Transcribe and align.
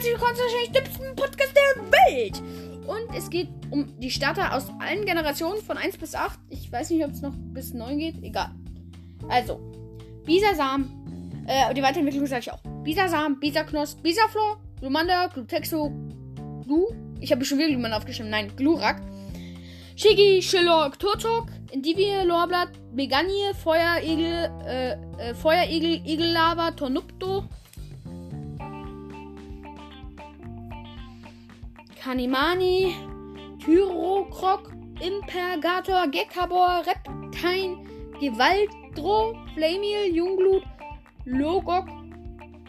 herzlich 0.00 0.18
willkommen 0.18 0.34
zu 0.34 0.42
wahrscheinlich 0.42 0.72
dümmsten 0.72 1.14
Podcast 1.14 1.54
der 1.54 1.92
Welt. 1.92 2.42
Und 2.86 3.14
es 3.14 3.28
geht 3.28 3.48
um 3.70 4.00
die 4.00 4.10
Starter 4.10 4.54
aus 4.54 4.68
allen 4.78 5.04
Generationen 5.04 5.60
von 5.60 5.76
1 5.76 5.98
bis 5.98 6.14
8. 6.14 6.38
Ich 6.48 6.72
weiß 6.72 6.88
nicht, 6.88 7.04
ob 7.04 7.10
es 7.10 7.20
noch 7.20 7.34
bis 7.36 7.74
9 7.74 7.98
geht. 7.98 8.22
Egal. 8.22 8.50
Also, 9.28 9.60
Bisasam, 10.24 11.44
äh, 11.46 11.74
die 11.74 11.82
Weiterentwicklung 11.82 12.24
sage 12.26 12.40
ich 12.40 12.50
auch. 12.50 12.62
Bisasam, 12.82 13.38
Bisaknost, 13.40 14.02
Bisaflor, 14.02 14.62
Glumanda, 14.80 15.26
Glutexo, 15.26 15.92
Glu. 16.64 16.86
Ich 17.20 17.30
habe 17.30 17.44
schon 17.44 17.58
wieder 17.58 17.68
Glumanda 17.68 17.98
aufgeschrieben. 17.98 18.30
Nein, 18.30 18.56
Glurak. 18.56 19.02
Shigi, 19.96 20.40
Shilok, 20.40 20.98
Turtok, 20.98 21.48
Indivie, 21.72 22.24
Lorblatt, 22.24 22.70
Meganie, 22.94 23.52
Feueregel, 23.62 24.50
äh, 24.64 24.92
äh, 25.18 25.34
Feueregel, 25.34 26.00
Egellava, 26.06 26.70
Tornupto, 26.70 27.44
Kanimani, 32.00 32.94
Tyrokrok, 33.58 34.72
Impergator, 35.02 36.06
Gekabor, 36.10 36.82
Reptine, 36.86 37.84
Gewaltdro, 38.18 39.36
Flamil, 39.54 40.10
Jungglut, 40.14 40.64
Logok, 41.26 41.88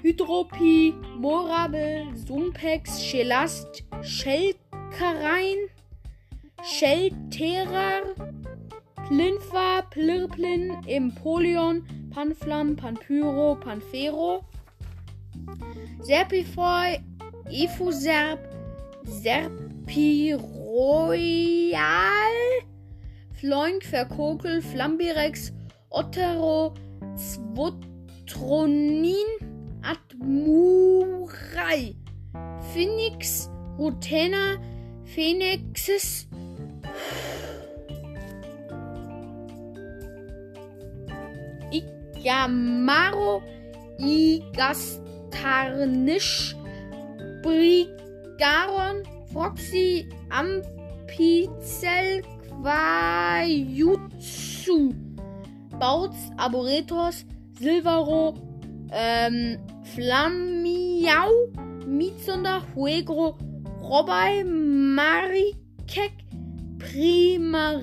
Hydropi, 0.03 0.93
Morabel, 1.17 2.11
Sumpex, 2.25 2.99
Shelast, 2.99 3.83
Schelkarein, 4.01 5.59
Shelterar, 6.61 8.03
Plinfa, 9.07 9.83
Plirplin, 9.91 10.83
Empoleon, 10.87 11.83
Panflam, 12.09 12.75
Panpyro, 12.75 13.57
Panfero, 13.61 14.43
Serpifoy, 16.01 17.01
Efuserp, 17.49 18.50
Serpiroyal, 19.05 20.35
Floink, 23.39 23.83
Verkokel, 23.83 24.61
Flambirex, 24.61 25.51
Ottero, 25.91 26.73
Zwotronin, 27.15 29.25
Admurai, 29.81 31.95
Phoenix, 32.73 33.49
Rutena, 33.77 34.57
Phoenixes, 35.05 36.27
Igamaro, 41.73 43.41
Igastarnish, 43.99 46.55
Brigaron, 48.41 49.03
Foxy, 49.31 50.09
Ampizel, 50.31 52.23
Quajutsu, 52.63 53.99
Bautz, 55.77 56.17
Arboretos, 56.37 57.23
Silvaro, 57.59 58.33
ähm, 58.91 59.59
Flamiau, 59.93 61.51
Mitsunder, 61.85 62.63
Huegro, 62.75 63.37
Robai, 63.79 64.43
Marikek, 64.43 66.13
Primarene, 66.79 67.77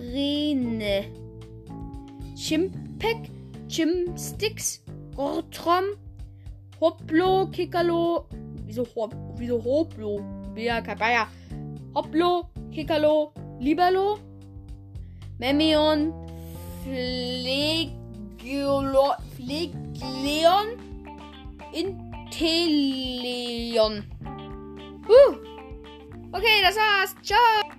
Chimpek, 2.35 3.31
Chimsticks, 3.69 4.83
Gortrom, 5.15 5.85
Hoplo, 6.81 7.47
Kikalo, 7.53 8.27
wieso, 8.67 8.85
Hop, 8.97 9.15
wieso 9.39 9.63
Hoplo? 9.63 10.38
Bia, 10.59 10.83
Kabaya, 10.83 11.31
Hoplo, 11.95 12.51
Kikalo, 12.75 13.31
Libalo, 13.63 14.19
Memion, 15.39 16.11
Flegio- 16.83 18.03
Flegleon, 19.37 20.67
Inteleon. 21.73 22.75
Uh. 25.07 25.39
Okay, 26.35 26.61
das 26.61 26.75
war's. 26.77 27.15
Ciao. 27.23 27.78